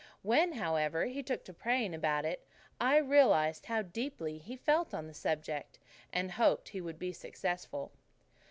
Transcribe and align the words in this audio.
When, 0.23 0.53
however, 0.53 1.05
he 1.05 1.21
took 1.21 1.43
to 1.45 1.53
praying 1.53 1.93
about 1.93 2.25
it, 2.25 2.43
I 2.79 2.97
realized 2.97 3.67
how 3.67 3.83
deeply 3.83 4.39
he 4.39 4.55
felt 4.55 4.95
on 4.95 5.05
the 5.05 5.13
subject, 5.13 5.77
and 6.11 6.31
hoped 6.31 6.69
he 6.69 6.81
would 6.81 6.97
be 6.97 7.13
successful. 7.13 7.91